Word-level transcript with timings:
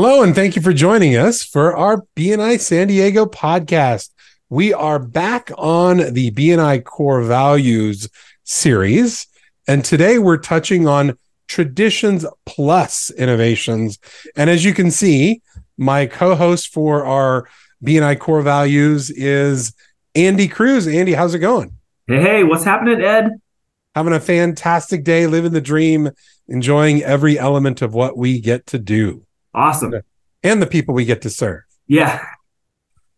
Hello, 0.00 0.22
and 0.22 0.32
thank 0.32 0.54
you 0.54 0.62
for 0.62 0.72
joining 0.72 1.16
us 1.16 1.42
for 1.42 1.76
our 1.76 2.04
BNI 2.14 2.60
San 2.60 2.86
Diego 2.86 3.26
podcast. 3.26 4.10
We 4.48 4.72
are 4.72 5.00
back 5.00 5.50
on 5.58 6.14
the 6.14 6.30
BNI 6.30 6.84
core 6.84 7.22
values 7.22 8.08
series, 8.44 9.26
and 9.66 9.84
today 9.84 10.20
we're 10.20 10.36
touching 10.36 10.86
on 10.86 11.18
traditions 11.48 12.24
plus 12.46 13.10
innovations. 13.10 13.98
And 14.36 14.48
as 14.48 14.64
you 14.64 14.72
can 14.72 14.92
see, 14.92 15.42
my 15.76 16.06
co 16.06 16.36
host 16.36 16.72
for 16.72 17.04
our 17.04 17.48
BNI 17.84 18.20
core 18.20 18.42
values 18.42 19.10
is 19.10 19.74
Andy 20.14 20.46
Cruz. 20.46 20.86
Andy, 20.86 21.14
how's 21.14 21.34
it 21.34 21.40
going? 21.40 21.72
Hey, 22.06 22.22
hey, 22.22 22.44
what's 22.44 22.62
happening, 22.62 23.02
Ed? 23.02 23.32
Having 23.96 24.12
a 24.12 24.20
fantastic 24.20 25.02
day, 25.02 25.26
living 25.26 25.50
the 25.50 25.60
dream, 25.60 26.10
enjoying 26.46 27.02
every 27.02 27.36
element 27.36 27.82
of 27.82 27.94
what 27.94 28.16
we 28.16 28.40
get 28.40 28.64
to 28.68 28.78
do. 28.78 29.24
Awesome. 29.58 29.94
And 30.42 30.62
the 30.62 30.66
people 30.66 30.94
we 30.94 31.04
get 31.04 31.22
to 31.22 31.30
serve. 31.30 31.62
Yeah. 31.86 32.24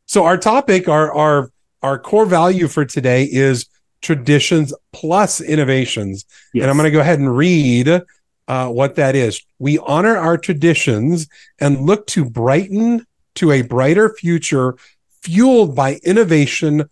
So 0.07 0.25
our 0.25 0.39
topic, 0.39 0.89
our 0.89 1.13
our 1.13 1.53
our 1.83 1.99
core 1.99 2.27
value 2.27 2.67
for 2.67 2.85
today 2.85 3.25
is 3.25 3.67
traditions 4.01 4.73
plus 4.93 5.41
innovations. 5.41 6.25
Yes. 6.55 6.63
And 6.63 6.71
I'm 6.71 6.77
going 6.77 6.87
to 6.87 6.91
go 6.91 7.01
ahead 7.01 7.19
and 7.19 7.37
read 7.37 8.03
uh, 8.49 8.69
what 8.69 8.95
that 8.97 9.15
is. 9.15 9.43
We 9.59 9.79
honor 9.79 10.17
our 10.17 10.39
traditions 10.39 11.29
and 11.61 11.83
look 11.83 12.07
to 12.09 12.25
brighten 12.25 13.07
to 13.37 13.53
a 13.53 13.63
brighter 13.63 14.15
future 14.15 14.77
fueled 15.23 15.77
by 15.77 16.01
innovation, 16.03 16.89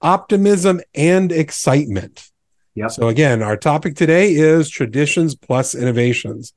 optimism, 0.00 0.80
and 0.94 1.32
excitement. 1.32 2.30
Yep. 2.74 2.90
So 2.92 3.08
again, 3.08 3.42
our 3.42 3.56
topic 3.56 3.96
today 3.96 4.32
is 4.32 4.70
traditions 4.70 5.34
plus 5.34 5.74
innovations. 5.74 6.54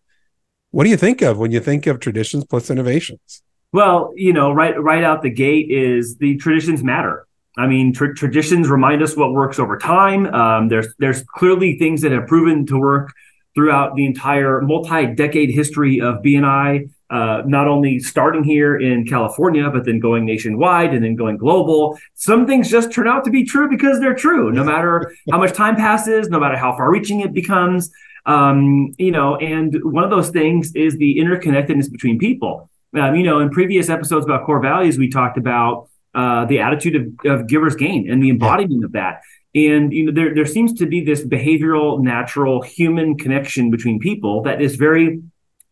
What 0.76 0.84
do 0.84 0.90
you 0.90 0.98
think 0.98 1.22
of 1.22 1.38
when 1.38 1.54
you 1.54 1.62
think 1.62 1.88
of 1.88 2.02
traditions 2.02 2.44
plus 2.44 2.70
innovations? 2.70 3.42
Well, 3.72 4.12
you 4.18 4.34
know, 4.34 4.52
right 4.52 4.78
right 4.78 5.06
out 5.06 5.22
the 5.22 5.30
gate 5.30 5.72
is 5.72 6.18
the 6.18 6.36
traditions 6.36 6.84
matter. 6.84 7.26
I 7.58 7.66
mean, 7.66 7.94
tra- 7.94 8.14
traditions 8.14 8.68
remind 8.68 9.02
us 9.02 9.16
what 9.16 9.32
works 9.32 9.58
over 9.58 9.78
time. 9.78 10.26
Um, 10.34 10.68
there's 10.68 10.94
there's 11.00 11.24
clearly 11.24 11.80
things 11.80 12.02
that 12.02 12.12
have 12.12 12.28
proven 12.28 12.66
to 12.66 12.78
work 12.78 13.14
throughout 13.56 13.96
the 13.96 14.06
entire 14.06 14.60
multi-decade 14.60 15.50
history 15.50 16.02
of 16.02 16.16
BNI. 16.16 16.90
Uh, 17.10 17.44
not 17.46 17.70
only 17.70 18.00
starting 18.00 18.44
here 18.44 18.76
in 18.76 19.08
California, 19.08 19.70
but 19.70 19.86
then 19.86 20.00
going 20.00 20.26
nationwide 20.26 20.94
and 20.94 21.06
then 21.06 21.16
going 21.16 21.38
global. 21.38 21.98
Some 22.16 22.46
things 22.46 22.70
just 22.70 22.92
turn 22.92 23.08
out 23.08 23.24
to 23.24 23.32
be 23.32 23.46
true 23.46 23.70
because 23.70 24.02
they're 24.02 24.14
true, 24.14 24.52
no 24.52 24.66
matter 24.66 25.16
how 25.32 25.38
much 25.38 25.54
time 25.54 25.78
passes, 25.78 26.28
no 26.28 26.38
matter 26.38 26.58
how 26.58 26.76
far 26.76 26.92
reaching 26.92 27.22
it 27.22 27.32
becomes. 27.32 27.92
Um, 28.26 28.94
you 28.98 29.12
know, 29.12 29.36
and 29.36 29.76
one 29.84 30.04
of 30.04 30.10
those 30.10 30.30
things 30.30 30.74
is 30.76 30.98
the 30.98 31.18
interconnectedness 31.18 31.92
between 31.92 32.18
people. 32.18 32.70
Um, 32.96 33.16
you 33.16 33.24
know, 33.24 33.40
in 33.40 33.50
previous 33.50 33.90
episodes 33.90 34.26
about 34.26 34.46
core 34.46 34.62
values, 34.62 34.98
we 34.98 35.10
talked 35.10 35.38
about 35.38 35.90
uh, 36.14 36.46
the 36.46 36.60
attitude 36.60 36.96
of, 36.96 37.32
of 37.32 37.48
givers 37.48 37.76
gain 37.76 38.10
and 38.10 38.24
the 38.24 38.30
embodiment 38.30 38.86
of 38.86 38.94
that. 38.94 39.22
And 39.54 39.94
you 39.94 40.06
know, 40.06 40.12
there 40.12 40.34
there 40.34 40.46
seems 40.46 40.74
to 40.80 40.86
be 40.86 41.04
this 41.04 41.24
behavioral, 41.24 42.02
natural, 42.02 42.62
human 42.62 43.18
connection 43.18 43.70
between 43.70 44.00
people 44.00 44.44
that 44.44 44.62
is 44.62 44.76
very 44.76 45.22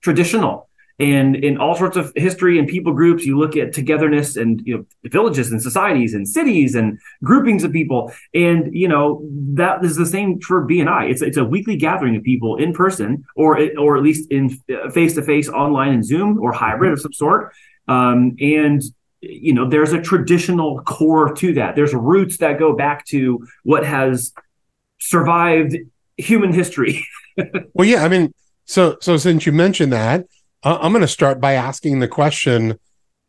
traditional. 0.02 0.70
And 0.99 1.36
in 1.36 1.58
all 1.58 1.75
sorts 1.75 1.97
of 1.97 2.11
history 2.16 2.59
and 2.59 2.67
people 2.67 2.94
groups, 2.94 3.25
you 3.25 3.38
look 3.38 3.58
at 3.58 3.73
togetherness 3.73 4.36
and 4.36 4.61
you 4.66 4.77
know 4.77 4.86
villages 5.09 5.52
and 5.52 5.61
societies 5.61 6.13
and 6.13 6.27
cities 6.27 6.75
and 6.75 7.00
groupings 7.23 7.63
of 7.63 7.72
people. 7.72 8.11
And 8.33 8.73
you 8.75 8.88
know 8.88 9.27
that 9.53 9.83
is 9.83 9.95
the 9.95 10.05
same 10.05 10.39
for 10.39 10.67
BNI. 10.67 11.09
It's 11.09 11.22
it's 11.22 11.38
a 11.38 11.45
weekly 11.45 11.77
gathering 11.77 12.16
of 12.16 12.23
people 12.23 12.58
in 12.58 12.73
person, 12.73 13.25
or 13.35 13.59
or 13.77 13.97
at 13.97 14.03
least 14.03 14.31
in 14.31 14.50
face 14.91 15.16
to 15.16 15.23
face, 15.23 15.50
online 15.50 15.94
and 15.94 16.05
Zoom, 16.05 16.39
or 16.39 16.52
hybrid 16.52 16.94
of 16.94 17.02
some 17.02 17.13
sort. 17.13 17.53
Um, 17.88 18.35
and 18.39 18.81
you 19.23 19.53
know 19.53 19.67
there's 19.67 19.94
a 19.94 20.02
traditional 20.02 20.81
core 20.81 21.34
to 21.34 21.53
that 21.53 21.75
there's 21.75 21.94
roots 21.94 22.38
that 22.38 22.59
go 22.59 22.75
back 22.75 23.06
to 23.06 23.45
what 23.63 23.85
has 23.85 24.34
survived 25.00 25.75
human 26.18 26.51
history 26.51 27.06
well 27.73 27.88
yeah 27.88 28.03
i 28.03 28.09
mean 28.09 28.34
so 28.66 28.97
so 29.00 29.16
since 29.18 29.45
you 29.45 29.51
mentioned 29.51 29.94
that 29.94 30.25
i'm 30.63 30.91
going 30.91 31.01
to 31.01 31.07
start 31.07 31.40
by 31.40 31.53
asking 31.53 32.00
the 32.00 32.07
question 32.07 32.79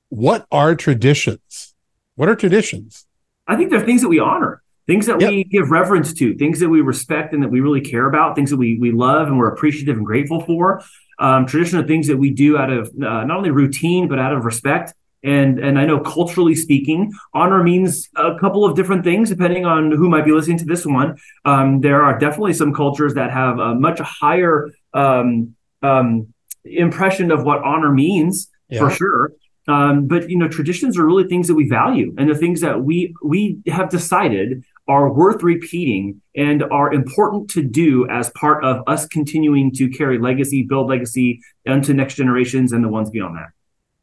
what 0.09 0.47
are 0.51 0.75
traditions 0.75 1.75
what 2.15 2.29
are 2.29 2.37
traditions 2.37 3.07
i 3.47 3.57
think 3.57 3.71
they're 3.71 3.85
things 3.85 4.03
that 4.03 4.09
we 4.09 4.19
honor 4.19 4.63
things 4.87 5.07
that 5.07 5.21
yep. 5.21 5.31
we 5.31 5.45
give 5.45 5.71
reverence 5.71 6.13
to 6.13 6.35
things 6.35 6.61
that 6.61 6.69
we 6.69 6.81
respect 6.81 7.33
and 7.33 7.43
that 7.43 7.49
we 7.49 7.61
really 7.61 7.81
care 7.81 8.07
about 8.07 8.35
things 8.35 8.51
that 8.51 8.57
we 8.57 8.79
we 8.79 8.93
love 8.93 9.29
and 9.29 9.39
we're 9.39 9.53
appreciative 9.53 9.97
and 9.97 10.07
grateful 10.07 10.41
for 10.41 10.83
um, 11.19 11.47
traditional 11.47 11.87
things 11.87 12.07
that 12.09 12.17
we 12.17 12.31
do 12.31 12.59
out 12.59 12.71
of 12.71 12.89
uh, 12.89 13.25
not 13.25 13.39
only 13.39 13.51
routine 13.51 14.09
but 14.09 14.19
out 14.19 14.33
of 14.33 14.45
respect 14.45 14.95
and 15.25 15.59
and 15.59 15.79
I 15.79 15.87
know 15.87 16.01
culturally 16.01 16.55
speaking, 16.55 17.13
honor 17.33 17.63
means 17.63 18.11
a 18.15 18.39
couple 18.39 18.65
of 18.65 18.77
different 18.77 19.05
things 19.05 19.31
depending 19.31 19.65
on 19.65 19.91
who 19.91 20.11
might 20.11 20.27
be 20.27 20.33
listening 20.33 20.59
to 20.59 20.67
this 20.67 20.85
one. 20.85 21.17
Um, 21.47 21.81
there 21.81 22.03
are 22.03 22.19
definitely 22.19 22.53
some 22.53 22.75
cultures 22.75 23.15
that 23.15 23.33
have 23.33 23.59
a 23.59 23.75
much 23.75 23.99
higher 24.01 24.71
um, 24.93 25.57
um, 25.83 26.34
impression 26.65 27.31
of 27.31 27.45
what 27.45 27.63
honor 27.63 27.93
means 27.93 28.51
yeah. 28.69 28.81
for 28.81 28.91
sure. 28.91 29.33
Um, 29.67 30.07
but 30.07 30.29
you 30.29 30.37
know, 30.37 30.49
traditions 30.49 30.99
are 30.99 31.07
really 31.07 31.25
things 31.25 31.49
that 31.49 31.55
we 31.55 31.69
value, 31.69 32.15
and 32.19 32.29
the 32.29 32.35
things 32.35 32.61
that 32.61 32.83
we 32.83 33.15
we 33.23 33.59
have 33.67 33.89
decided 33.89 34.63
are 34.87 35.11
worth 35.11 35.43
repeating 35.43 36.21
and 36.37 36.63
are 36.65 36.93
important 36.93 37.49
to 37.51 37.63
do 37.63 38.07
as 38.11 38.29
part 38.31 38.63
of 38.63 38.83
us 38.87 39.07
continuing 39.07 39.73
to 39.73 39.89
carry 39.89 40.19
legacy, 40.19 40.63
build 40.63 40.91
legacy 40.91 41.41
into 41.65 41.95
next 41.95 42.17
generations 42.17 42.73
and 42.73 42.85
the 42.85 42.89
ones 42.89 43.09
beyond 43.09 43.37
that. 43.37 43.49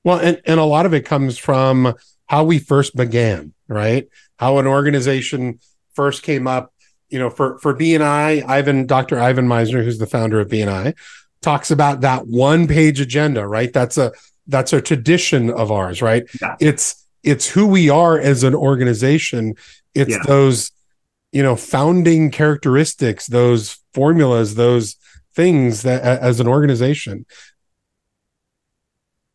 Well, 0.04 0.18
and, 0.18 0.42
and 0.46 0.60
a 0.60 0.64
lot 0.64 0.88
of 0.88 0.94
it 0.96 1.06
comes 1.06 1.38
from 1.38 1.94
how 2.26 2.44
we 2.44 2.58
first 2.58 2.96
began, 2.96 3.54
right? 3.68 4.08
How 4.38 4.58
an 4.58 4.66
organization 4.66 5.60
first 5.94 6.24
came 6.24 6.48
up. 6.48 6.74
You 7.10 7.20
know, 7.20 7.30
for 7.30 7.60
for 7.60 7.76
BNI, 7.76 8.48
Ivan, 8.48 8.88
Dr. 8.88 9.20
Ivan 9.20 9.46
Misner, 9.46 9.84
who's 9.84 10.00
the 10.00 10.08
founder 10.08 10.40
of 10.40 10.48
BNI, 10.48 10.96
talks 11.42 11.72
about 11.72 12.02
that 12.02 12.28
one 12.28 12.68
page 12.68 13.00
agenda, 13.00 13.48
right? 13.48 13.72
That's 13.72 13.98
a 13.98 14.12
that's 14.48 14.74
a 14.74 14.82
tradition 14.82 15.50
of 15.50 15.72
ours, 15.72 16.02
right? 16.02 16.24
Yeah. 16.42 16.56
It's 16.60 17.08
it's 17.24 17.48
who 17.48 17.68
we 17.68 17.90
are 17.90 18.20
as 18.20 18.44
an 18.44 18.56
organization. 18.56 19.56
It's 19.94 20.12
yeah. 20.12 20.24
those, 20.26 20.72
you 21.32 21.44
know, 21.44 21.56
founding 21.56 22.32
characteristics, 22.32 23.28
those 23.28 23.80
formulas, 23.94 24.56
those 24.56 24.96
things 25.34 25.84
that 25.84 26.02
as 26.02 26.40
an 26.40 26.48
organization 26.48 27.26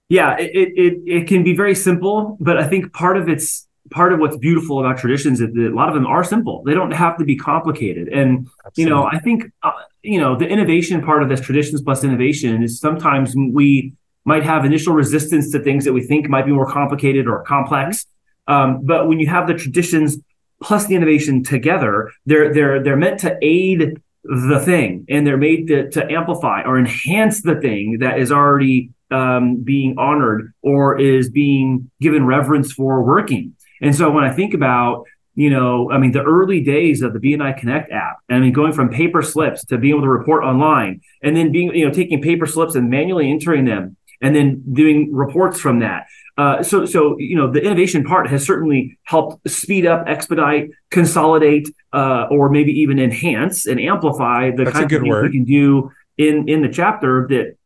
yeah, 0.09 0.37
it, 0.39 0.51
it 0.55 1.03
it 1.07 1.27
can 1.27 1.43
be 1.43 1.57
very 1.57 1.75
simple, 1.75 2.37
but 2.41 2.59
I 2.59 2.69
think 2.69 2.93
part 2.93 3.17
of 3.17 3.29
it's 3.29 3.66
part 3.91 4.13
of 4.13 4.19
what's 4.19 4.37
beautiful 4.37 4.81
about 4.81 4.99
traditions 4.99 5.41
is 5.41 5.53
that 5.53 5.73
a 5.73 5.75
lot 5.75 5.89
of 5.89 5.95
them 5.95 6.07
are 6.07 6.25
simple. 6.25 6.63
They 6.65 6.75
don't 6.75 6.93
have 6.93 7.17
to 7.19 7.25
be 7.25 7.37
complicated. 7.37 8.09
And 8.09 8.49
Absolutely. 8.65 8.83
you 8.83 8.89
know, 8.89 9.09
I 9.11 9.19
think 9.19 9.53
uh, 9.63 9.73
you 10.03 10.21
know 10.21 10.37
the 10.37 10.47
innovation 10.47 11.03
part 11.03 11.23
of 11.23 11.29
this 11.29 11.41
traditions 11.41 11.83
plus 11.83 12.05
innovation 12.05 12.63
is 12.63 12.81
sometimes 12.81 13.35
we 13.37 13.93
might 14.25 14.43
have 14.43 14.65
initial 14.65 14.93
resistance 14.93 15.51
to 15.53 15.61
things 15.61 15.85
that 15.85 15.93
we 15.93 16.03
think 16.03 16.29
might 16.29 16.47
be 16.47 16.53
more 16.53 16.71
complicated 16.71 17.27
or 17.29 17.43
complex. 17.45 18.07
Um, 18.49 18.85
but 18.85 19.09
when 19.09 19.21
you 19.21 19.29
have 19.29 19.47
the 19.47 19.55
traditions 19.55 20.19
plus 20.63 20.87
the 20.87 20.95
innovation 20.95 21.43
together, 21.43 22.11
they're 22.27 22.53
they're 22.53 22.83
they're 22.83 22.97
meant 22.97 23.21
to 23.21 23.37
aid 23.43 24.01
the 24.25 24.61
thing 24.61 25.05
and 25.09 25.27
they're 25.27 25.37
made 25.37 25.69
to, 25.69 25.89
to 25.91 26.11
amplify 26.11 26.63
or 26.63 26.79
enhance 26.79 27.43
the 27.43 27.55
thing 27.61 27.99
that 28.01 28.19
is 28.19 28.33
already 28.33 28.91
um, 29.11 29.57
being 29.57 29.97
honored 29.99 30.53
or 30.63 30.99
is 30.99 31.31
being 31.31 31.91
given 32.01 32.27
reverence 32.27 32.73
for 32.73 33.03
working. 33.03 33.55
And 33.81 33.95
so 33.95 34.11
when 34.11 34.25
I 34.25 34.33
think 34.33 34.55
about, 34.55 35.05
you 35.35 35.51
know, 35.51 35.91
I 35.91 35.99
mean, 35.99 36.13
the 36.13 36.23
early 36.23 36.63
days 36.63 37.03
of 37.03 37.13
the 37.13 37.19
BNI 37.19 37.59
Connect 37.59 37.93
app, 37.93 38.19
I 38.31 38.39
mean, 38.39 38.53
going 38.53 38.73
from 38.73 38.89
paper 38.89 39.23
slips 39.23 39.65
to 39.67 39.79
being 39.79 39.95
able 39.95 40.03
to 40.05 40.09
report 40.09 40.45
online 40.45 41.01
and 41.23 41.37
then 41.37 41.53
being, 41.53 41.75
you 41.75 41.87
know, 41.87 41.93
taking 41.93 42.23
paper 42.23 42.47
slips 42.47 42.75
and 42.75 42.89
manually 42.89 43.31
entering 43.31 43.67
them 43.67 43.97
and 44.23 44.35
then 44.35 44.63
doing 44.73 45.13
reports 45.13 45.61
from 45.61 45.81
that. 45.81 46.07
Uh, 46.39 46.63
so, 46.63 46.85
so 46.85 47.19
you 47.19 47.37
know, 47.37 47.51
the 47.51 47.61
innovation 47.63 48.05
part 48.05 48.29
has 48.29 48.45
certainly 48.45 48.99
helped 49.05 49.49
speed 49.49 49.87
up, 49.87 50.07
expedite, 50.07 50.71
consolidate, 50.91 51.69
uh, 51.93 52.27
or 52.31 52.51
maybe 52.51 52.73
even 52.73 52.99
enhance 52.99 53.67
and 53.67 53.81
amplify 53.81 54.51
the 54.51 54.65
That's 54.65 54.73
kind 54.77 54.85
of 54.93 55.01
things 55.01 55.09
word. 55.09 55.25
we 55.25 55.33
can 55.33 55.45
do 55.45 55.91
in 56.19 56.49
in 56.49 56.63
the 56.63 56.69
chapter 56.69 57.27
that 57.29 57.57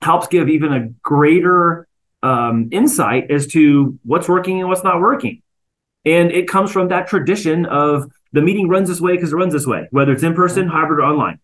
helps 0.00 0.28
give 0.28 0.48
even 0.48 0.72
a 0.72 0.88
greater 1.02 1.86
um, 2.22 2.68
insight 2.70 3.30
as 3.30 3.46
to 3.48 3.98
what's 4.04 4.28
working 4.28 4.60
and 4.60 4.68
what's 4.68 4.84
not 4.84 5.00
working. 5.00 5.41
And 6.04 6.32
it 6.32 6.48
comes 6.48 6.72
from 6.72 6.88
that 6.88 7.06
tradition 7.06 7.66
of 7.66 8.10
the 8.32 8.42
meeting 8.42 8.68
runs 8.68 8.88
this 8.88 9.00
way 9.00 9.12
because 9.12 9.32
it 9.32 9.36
runs 9.36 9.52
this 9.52 9.66
way, 9.66 9.88
whether 9.90 10.12
it's 10.12 10.22
in 10.22 10.34
person, 10.34 10.66
hybrid, 10.68 10.98
or 10.98 11.04
online. 11.04 11.38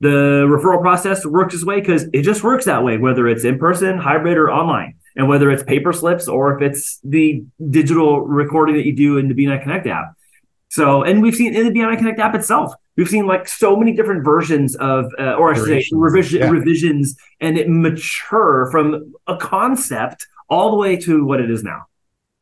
The 0.00 0.46
referral 0.48 0.82
process 0.82 1.24
works 1.24 1.54
this 1.54 1.64
way 1.64 1.80
because 1.80 2.04
it 2.12 2.22
just 2.22 2.42
works 2.44 2.66
that 2.66 2.84
way, 2.84 2.98
whether 2.98 3.26
it's 3.26 3.44
in 3.44 3.58
person, 3.58 3.98
hybrid, 3.98 4.36
or 4.36 4.50
online. 4.50 4.94
And 5.16 5.28
whether 5.28 5.50
it's 5.50 5.62
paper 5.62 5.92
slips 5.92 6.26
or 6.26 6.56
if 6.56 6.62
it's 6.62 6.98
the 7.04 7.44
digital 7.70 8.20
recording 8.20 8.74
that 8.76 8.84
you 8.84 8.94
do 8.94 9.16
in 9.16 9.28
the 9.28 9.34
BNI 9.34 9.62
Connect 9.62 9.86
app. 9.86 10.14
So, 10.68 11.04
and 11.04 11.22
we've 11.22 11.36
seen 11.36 11.54
in 11.54 11.64
the 11.64 11.70
BNI 11.70 11.96
Connect 11.98 12.18
app 12.18 12.34
itself, 12.34 12.74
we've 12.96 13.08
seen 13.08 13.26
like 13.26 13.46
so 13.46 13.76
many 13.76 13.92
different 13.92 14.24
versions 14.24 14.74
of, 14.76 15.06
uh, 15.18 15.34
or 15.34 15.52
I 15.52 15.54
should 15.54 15.66
say, 15.66 15.88
revision, 15.92 16.40
yeah. 16.40 16.50
revisions, 16.50 17.16
and 17.40 17.56
it 17.56 17.68
mature 17.68 18.68
from 18.72 19.14
a 19.28 19.36
concept 19.36 20.26
all 20.48 20.72
the 20.72 20.76
way 20.76 20.96
to 20.96 21.24
what 21.24 21.40
it 21.40 21.48
is 21.48 21.62
now. 21.62 21.86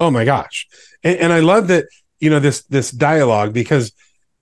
Oh 0.01 0.11
my 0.11 0.25
gosh. 0.25 0.67
And, 1.03 1.19
and 1.19 1.33
I 1.33 1.41
love 1.41 1.69
that, 1.69 1.87
you 2.21 2.31
know, 2.31 2.41
this, 2.41 2.63
this 2.65 2.91
dialogue 2.91 3.53
because, 3.53 3.93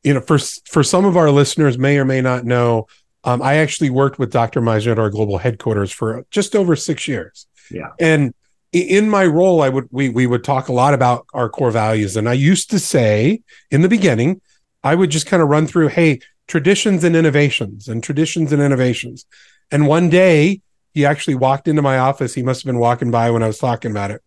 you 0.03 0.15
know, 0.15 0.21
for, 0.21 0.39
for 0.39 0.83
some 0.83 1.05
of 1.05 1.17
our 1.17 1.31
listeners 1.31 1.79
may 1.79 1.99
or 1.99 2.05
may 2.05 2.21
not 2.21 2.45
know, 2.45 2.87
um, 3.25 3.43
I 3.43 3.57
actually 3.57 3.91
worked 3.91 4.19
with 4.19 4.33
Dr. 4.33 4.61
Misner 4.61 4.93
at 4.93 4.99
our 4.99 5.11
global 5.11 5.39
headquarters 5.39 5.93
for 5.93 6.25
just 6.31 6.57
over 6.57 6.75
six 6.75 7.07
years. 7.07 7.47
Yeah. 7.71 7.91
And 7.99 8.35
in 8.73 9.09
my 9.09 9.27
role, 9.27 9.63
I 9.63 9.69
would 9.69 9.89
we 9.91 10.09
we 10.09 10.27
would 10.27 10.45
talk 10.45 10.69
a 10.69 10.73
lot 10.73 10.95
about 10.95 11.27
our 11.35 11.49
core 11.49 11.71
values. 11.71 12.17
And 12.17 12.29
I 12.29 12.35
used 12.35 12.71
to 12.71 12.79
say 12.79 13.43
in 13.71 13.83
the 13.83 13.89
beginning, 13.89 14.41
I 14.83 14.95
would 14.95 15.11
just 15.11 15.27
kind 15.27 15.43
of 15.43 15.49
run 15.49 15.67
through, 15.67 15.89
hey, 15.89 16.21
traditions 16.47 17.05
and 17.05 17.17
innovations 17.17 17.89
and 17.89 18.03
traditions 18.03 18.53
and 18.53 18.63
innovations. 18.63 19.27
And 19.71 19.87
one 19.87 20.09
day 20.09 20.61
he 20.95 21.05
actually 21.05 21.37
walked 21.37 21.69
into 21.69 21.83
my 21.83 21.99
office. 21.99 22.35
He 22.35 22.43
must 22.43 22.63
have 22.63 22.67
been 22.67 22.81
walking 22.81 23.11
by 23.11 23.31
when 23.31 23.43
I 23.43 23.47
was 23.47 23.59
talking 23.59 23.91
about 23.91 24.11
it. 24.11 24.23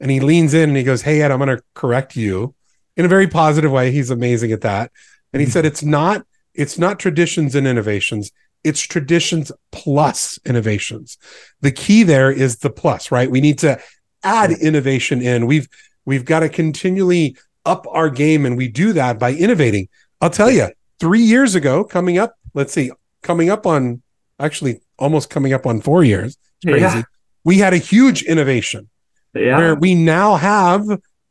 And 0.00 0.10
he 0.10 0.20
leans 0.20 0.54
in 0.54 0.70
and 0.70 0.76
he 0.76 0.84
goes, 0.84 1.02
Hey 1.02 1.22
Ed, 1.22 1.30
I'm 1.30 1.38
gonna 1.38 1.60
correct 1.74 2.16
you 2.16 2.54
in 2.96 3.04
a 3.04 3.08
very 3.08 3.28
positive 3.28 3.70
way. 3.70 3.92
He's 3.92 4.10
amazing 4.10 4.52
at 4.52 4.62
that. 4.62 4.90
And 5.32 5.40
he 5.40 5.46
said, 5.46 5.60
mm-hmm. 5.60 5.68
It's 5.68 5.82
not, 5.82 6.26
it's 6.54 6.78
not 6.78 6.98
traditions 6.98 7.54
and 7.54 7.66
innovations 7.66 8.32
it's 8.64 8.80
traditions 8.80 9.52
plus 9.72 10.38
innovations. 10.44 11.18
The 11.60 11.72
key 11.72 12.02
there 12.02 12.30
is 12.30 12.58
the 12.58 12.70
plus, 12.70 13.10
right? 13.10 13.30
We 13.30 13.40
need 13.40 13.58
to 13.60 13.80
add 14.22 14.50
innovation 14.50 15.22
in. 15.22 15.46
We've 15.46 15.68
we've 16.04 16.24
got 16.24 16.40
to 16.40 16.48
continually 16.48 17.36
up 17.64 17.86
our 17.88 18.10
game 18.10 18.46
and 18.46 18.56
we 18.56 18.68
do 18.68 18.92
that 18.94 19.18
by 19.18 19.32
innovating. 19.32 19.88
I'll 20.20 20.30
tell 20.30 20.50
you, 20.50 20.68
3 20.98 21.20
years 21.20 21.54
ago 21.54 21.84
coming 21.84 22.18
up, 22.18 22.34
let's 22.52 22.72
see, 22.72 22.90
coming 23.22 23.48
up 23.48 23.66
on 23.66 24.02
actually 24.38 24.80
almost 24.98 25.30
coming 25.30 25.52
up 25.52 25.66
on 25.66 25.80
4 25.80 26.04
years. 26.04 26.36
It's 26.62 26.70
crazy. 26.70 26.98
Yeah. 26.98 27.02
We 27.44 27.58
had 27.58 27.72
a 27.72 27.78
huge 27.78 28.22
innovation. 28.22 28.89
Yeah. 29.34 29.58
Where 29.58 29.74
we 29.74 29.94
now 29.94 30.36
have 30.36 30.84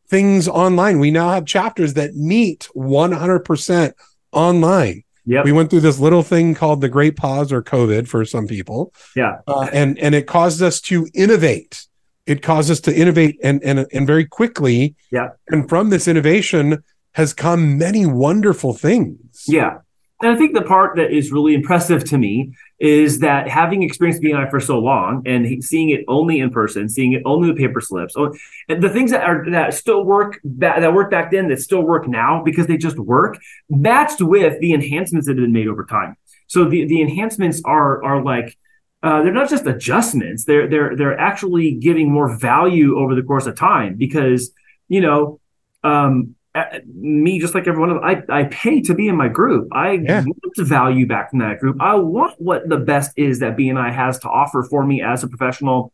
things 0.08 0.48
online. 0.48 1.00
We 1.00 1.12
now 1.12 1.30
have 1.32 1.46
chapters 1.46 1.94
that 1.94 2.16
meet 2.16 2.68
100% 2.76 3.94
online. 4.32 5.04
Yep. 5.26 5.46
We 5.46 5.52
went 5.52 5.70
through 5.70 5.82
this 5.82 6.00
little 6.00 6.24
thing 6.24 6.56
called 6.56 6.82
the 6.82 6.90
Great 6.90 7.16
Pause 7.16 7.52
or 7.52 7.62
COVID 7.62 8.08
for 8.08 8.26
some 8.26 8.48
people. 8.48 8.94
Yeah. 9.16 9.40
Uh, 9.48 9.70
and 9.72 10.00
and 10.00 10.16
it 10.16 10.26
caused 10.26 10.62
us 10.62 10.82
to 10.82 11.08
innovate. 11.14 11.86
It 12.26 12.42
caused 12.42 12.72
us 12.72 12.80
to 12.82 12.96
innovate 12.96 13.38
and 13.44 13.62
and 13.64 13.86
and 13.94 14.08
very 14.08 14.26
quickly. 14.26 14.96
Yeah. 15.12 15.30
And 15.50 15.70
from 15.70 15.92
this 15.92 16.08
innovation 16.08 16.84
has 17.14 17.34
come 17.34 17.78
many 17.78 18.08
wonderful 18.08 18.74
things. 18.74 19.44
Yeah. 19.48 19.80
And 20.22 20.32
I 20.32 20.36
think 20.36 20.54
the 20.54 20.62
part 20.62 20.98
that 20.98 21.12
is 21.12 21.32
really 21.32 21.54
impressive 21.54 22.04
to 22.06 22.18
me 22.18 22.54
is 22.78 23.20
that 23.20 23.48
having 23.48 23.84
experienced 23.84 24.22
BNI 24.22 24.50
for 24.50 24.60
so 24.60 24.78
long 24.78 25.24
and 25.26 25.64
seeing 25.64 25.90
it 25.90 26.04
only 26.10 26.40
in 26.40 26.50
person, 26.50 26.90
seeing 26.90 27.14
it 27.14 27.22
only 27.26 27.50
with 27.50 27.58
paper 27.58 27.80
slips, 27.80 28.16
oh, 28.18 28.34
the 28.68 28.90
things 28.90 29.12
that 29.12 29.24
are 29.24 29.50
that 29.52 29.74
still 29.74 30.04
work 30.04 30.40
that, 30.44 30.82
that 30.82 30.94
worked 30.94 31.12
back 31.12 31.32
then 31.32 31.48
that 31.48 31.62
still 31.62 31.84
work 31.84 32.08
now 32.08 32.44
because 32.44 32.68
they 32.68 32.76
just 32.76 33.00
work, 33.00 33.38
matched 33.70 34.22
with 34.22 34.60
the 34.60 34.74
enhancements 34.74 35.26
that 35.28 35.38
have 35.38 35.44
been 35.44 35.54
made 35.54 35.68
over 35.68 35.86
time. 35.86 36.18
So 36.48 36.66
the 36.66 36.86
the 36.86 37.02
enhancements 37.02 37.62
are 37.64 38.04
are 38.04 38.22
like 38.22 38.58
uh, 39.02 39.24
they're 39.24 39.32
not 39.32 39.50
just 39.50 39.66
adjustments; 39.66 40.44
they're 40.44 40.68
they're 40.68 40.98
they're 40.98 41.18
actually 41.18 41.76
giving 41.76 42.12
more 42.12 42.38
value 42.38 43.00
over 43.00 43.16
the 43.16 43.24
course 43.24 43.46
of 43.46 43.56
time 43.56 43.96
because 43.96 44.52
you 44.90 45.00
know 45.00 45.40
um, 45.84 46.36
Uh, 46.60 46.80
me 46.94 47.40
just 47.40 47.56
like 47.56 47.68
everyone 47.68 48.04
I, 48.04 48.24
I 48.30 48.44
pay 48.46 48.82
to 48.82 48.94
be 48.94 49.08
in 49.08 49.16
my 49.16 49.28
group. 49.30 49.70
I 49.72 49.94
yeah. 49.94 50.24
want 50.26 50.58
value 50.58 51.08
back 51.08 51.30
from 51.30 51.40
that 51.40 51.60
group. 51.60 51.78
I 51.80 51.96
want 51.96 52.40
what 52.40 52.68
the 52.68 52.78
best 52.78 53.12
is 53.16 53.40
that 53.40 53.56
bni 53.56 53.94
has 53.94 54.20
to 54.20 54.30
offer 54.30 54.64
for 54.64 54.86
me 54.86 55.02
as 55.02 55.24
a 55.24 55.28
professional 55.28 55.94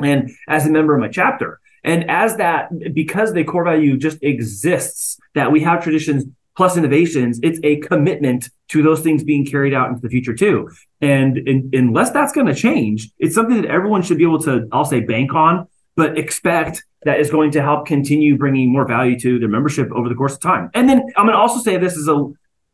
and 0.00 0.30
as 0.48 0.66
a 0.66 0.70
member 0.70 0.94
of 0.94 1.00
my 1.00 1.08
chapter. 1.08 1.60
And 1.84 2.10
as 2.10 2.36
that 2.36 2.70
because 2.92 3.32
the 3.32 3.44
core 3.44 3.64
value 3.64 3.96
just 3.96 4.18
exists 4.22 5.18
that 5.34 5.52
we 5.52 5.60
have 5.60 5.82
traditions 5.82 6.24
plus 6.56 6.76
innovations 6.76 7.38
it's 7.42 7.60
a 7.62 7.76
commitment 7.76 8.50
to 8.68 8.82
those 8.82 9.00
things 9.00 9.22
being 9.22 9.46
carried 9.46 9.72
out 9.72 9.88
into 9.88 10.00
the 10.00 10.08
future 10.08 10.34
too. 10.34 10.68
And 11.00 11.38
in, 11.38 11.70
unless 11.72 12.10
that's 12.10 12.32
going 12.32 12.48
to 12.48 12.54
change 12.54 13.10
it's 13.18 13.34
something 13.34 13.62
that 13.62 13.70
everyone 13.70 14.02
should 14.02 14.18
be 14.18 14.24
able 14.24 14.42
to 14.42 14.68
i'll 14.72 14.84
say 14.84 15.00
bank 15.00 15.34
on 15.34 15.68
but 15.96 16.18
expect 16.18 16.84
that 17.04 17.20
is 17.20 17.30
going 17.30 17.50
to 17.52 17.62
help 17.62 17.86
continue 17.86 18.36
bringing 18.36 18.72
more 18.72 18.86
value 18.86 19.18
to 19.20 19.38
their 19.38 19.48
membership 19.48 19.90
over 19.92 20.08
the 20.08 20.14
course 20.14 20.34
of 20.34 20.40
time. 20.40 20.70
And 20.74 20.88
then 20.88 21.02
I'm 21.16 21.26
going 21.26 21.34
to 21.34 21.40
also 21.40 21.60
say 21.60 21.76
this 21.76 21.96
is 21.96 22.08
a 22.08 22.30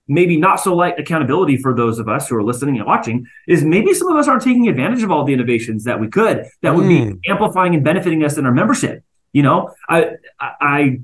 maybe 0.08 0.36
not 0.36 0.60
so 0.60 0.74
light 0.74 0.98
accountability 0.98 1.56
for 1.56 1.74
those 1.74 1.98
of 1.98 2.08
us 2.08 2.28
who 2.28 2.36
are 2.36 2.42
listening 2.42 2.76
and 2.76 2.86
watching 2.86 3.26
is 3.48 3.64
maybe 3.64 3.92
some 3.92 4.08
of 4.08 4.16
us 4.16 4.28
aren't 4.28 4.42
taking 4.42 4.68
advantage 4.68 5.02
of 5.02 5.10
all 5.10 5.24
the 5.24 5.32
innovations 5.32 5.84
that 5.84 6.00
we 6.00 6.08
could 6.08 6.46
that 6.62 6.74
would 6.74 6.84
mm. 6.84 6.88
be 6.88 7.10
hmm. 7.10 7.18
amplifying 7.28 7.74
and 7.74 7.82
benefiting 7.82 8.24
us 8.24 8.36
in 8.36 8.46
our 8.46 8.52
membership. 8.52 9.02
You 9.32 9.42
know, 9.42 9.74
I 9.88 10.12
I 10.40 11.00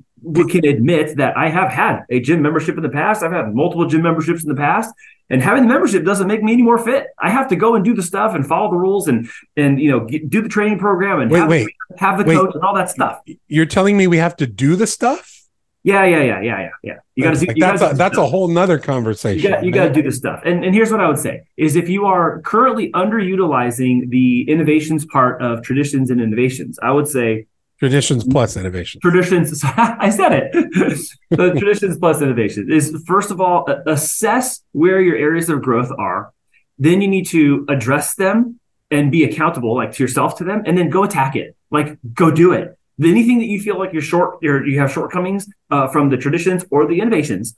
can 0.48 0.64
admit 0.64 1.16
that 1.16 1.36
I 1.36 1.48
have 1.48 1.70
had 1.70 2.04
a 2.10 2.20
gym 2.20 2.42
membership 2.42 2.76
in 2.76 2.82
the 2.82 2.88
past. 2.88 3.22
I've 3.22 3.32
had 3.32 3.54
multiple 3.54 3.86
gym 3.86 4.02
memberships 4.02 4.42
in 4.42 4.48
the 4.48 4.56
past, 4.56 4.92
and 5.30 5.42
having 5.42 5.62
the 5.62 5.68
membership 5.68 6.04
doesn't 6.04 6.26
make 6.26 6.42
me 6.42 6.52
any 6.52 6.62
more 6.62 6.78
fit. 6.78 7.08
I 7.18 7.30
have 7.30 7.48
to 7.48 7.56
go 7.56 7.74
and 7.74 7.84
do 7.84 7.94
the 7.94 8.02
stuff 8.02 8.34
and 8.34 8.46
follow 8.46 8.70
the 8.70 8.76
rules 8.76 9.08
and 9.08 9.28
and 9.56 9.80
you 9.80 9.90
know 9.90 10.04
get, 10.04 10.28
do 10.28 10.42
the 10.42 10.48
training 10.48 10.78
program 10.78 11.20
and 11.20 11.30
wait, 11.30 11.38
have, 11.38 11.48
wait, 11.48 11.68
have 11.96 12.18
the 12.18 12.24
wait. 12.24 12.36
coach 12.36 12.54
and 12.54 12.62
all 12.62 12.74
that 12.74 12.90
stuff. 12.90 13.20
You're 13.48 13.66
telling 13.66 13.96
me 13.96 14.06
we 14.06 14.18
have 14.18 14.36
to 14.36 14.46
do 14.46 14.76
the 14.76 14.86
stuff? 14.86 15.42
Yeah, 15.84 16.04
yeah, 16.04 16.22
yeah, 16.22 16.40
yeah, 16.40 16.60
yeah, 16.60 16.68
yeah. 16.84 16.94
You 17.16 17.24
got 17.24 17.34
to. 17.34 17.46
Like 17.46 17.56
that's 17.58 17.82
a, 17.82 17.94
that's 17.96 18.16
a 18.16 18.26
whole 18.26 18.46
nother 18.46 18.78
conversation. 18.78 19.64
You 19.64 19.72
got 19.72 19.88
to 19.88 19.92
do 19.92 20.02
the 20.02 20.12
stuff. 20.12 20.42
And 20.44 20.64
and 20.64 20.74
here's 20.74 20.92
what 20.92 21.00
I 21.00 21.08
would 21.08 21.18
say: 21.18 21.42
is 21.56 21.74
if 21.74 21.88
you 21.88 22.06
are 22.06 22.40
currently 22.42 22.92
underutilizing 22.92 24.10
the 24.10 24.48
innovations 24.48 25.04
part 25.04 25.42
of 25.42 25.62
traditions 25.62 26.10
and 26.10 26.20
innovations, 26.20 26.78
I 26.80 26.92
would 26.92 27.08
say 27.08 27.46
Traditions 27.82 28.22
plus 28.22 28.56
innovation. 28.56 29.00
Traditions. 29.00 29.60
I 29.64 30.08
said 30.08 30.32
it. 30.32 30.52
the 31.30 31.50
traditions 31.58 31.98
plus 31.98 32.22
innovation 32.22 32.70
is 32.70 33.02
first 33.08 33.32
of 33.32 33.40
all 33.40 33.66
assess 33.88 34.62
where 34.70 35.00
your 35.00 35.16
areas 35.16 35.48
of 35.48 35.62
growth 35.62 35.90
are. 35.98 36.32
Then 36.78 37.00
you 37.00 37.08
need 37.08 37.26
to 37.30 37.66
address 37.68 38.14
them 38.14 38.60
and 38.92 39.10
be 39.10 39.24
accountable, 39.24 39.74
like 39.74 39.90
to 39.94 40.04
yourself 40.04 40.36
to 40.36 40.44
them, 40.44 40.62
and 40.64 40.78
then 40.78 40.90
go 40.90 41.02
attack 41.02 41.34
it. 41.34 41.56
Like 41.72 41.98
go 42.14 42.30
do 42.30 42.52
it. 42.52 42.78
Anything 43.02 43.40
that 43.40 43.46
you 43.46 43.60
feel 43.60 43.80
like 43.80 43.92
you're 43.92 44.00
short, 44.00 44.38
you're, 44.42 44.64
you 44.64 44.78
have 44.78 44.92
shortcomings 44.92 45.48
uh, 45.72 45.88
from 45.88 46.08
the 46.08 46.16
traditions 46.16 46.64
or 46.70 46.86
the 46.86 47.00
innovations, 47.00 47.56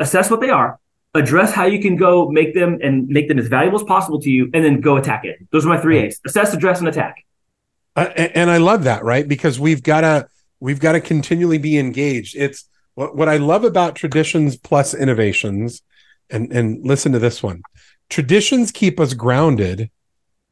assess 0.00 0.32
what 0.32 0.40
they 0.40 0.50
are, 0.50 0.80
address 1.14 1.52
how 1.52 1.66
you 1.66 1.80
can 1.80 1.94
go 1.94 2.28
make 2.28 2.54
them 2.54 2.80
and 2.82 3.06
make 3.06 3.28
them 3.28 3.38
as 3.38 3.46
valuable 3.46 3.78
as 3.78 3.84
possible 3.84 4.20
to 4.22 4.30
you, 4.30 4.50
and 4.52 4.64
then 4.64 4.80
go 4.80 4.96
attack 4.96 5.24
it. 5.24 5.36
Those 5.52 5.64
are 5.64 5.68
my 5.68 5.78
three 5.78 5.98
A's: 6.00 6.20
assess, 6.26 6.52
address, 6.52 6.80
and 6.80 6.88
attack. 6.88 7.24
Uh, 7.94 8.08
and 8.16 8.50
I 8.50 8.56
love 8.56 8.84
that, 8.84 9.04
right? 9.04 9.26
Because 9.26 9.60
we've 9.60 9.82
got 9.82 10.00
to 10.02 10.26
we've 10.60 10.80
got 10.80 10.92
to 10.92 11.00
continually 11.00 11.58
be 11.58 11.78
engaged. 11.78 12.36
It's 12.36 12.64
what 12.94 13.16
what 13.16 13.28
I 13.28 13.36
love 13.36 13.64
about 13.64 13.96
traditions 13.96 14.56
plus 14.56 14.94
innovations, 14.94 15.82
and 16.30 16.52
and 16.52 16.84
listen 16.86 17.12
to 17.12 17.18
this 17.18 17.42
one. 17.42 17.62
Traditions 18.08 18.70
keep 18.70 18.98
us 18.98 19.14
grounded, 19.14 19.90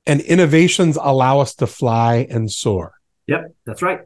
and 0.07 0.21
innovations 0.21 0.99
allow 1.01 1.41
us 1.41 1.55
to 1.57 1.67
fly 1.67 2.27
and 2.31 2.51
soar. 2.51 2.95
Yep, 3.27 3.55
that's 3.65 3.83
right. 3.83 4.01